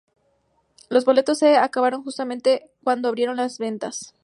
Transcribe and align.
Los 0.89 1.05
boletos 1.05 1.37
se 1.37 1.57
acabaron 1.57 2.03
justamente 2.03 2.71
cuando 2.83 3.07
abrieron 3.07 3.37
las 3.37 3.59
ventas. 3.59 4.15